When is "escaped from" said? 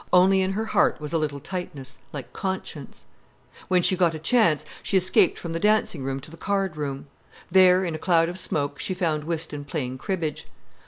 4.97-5.53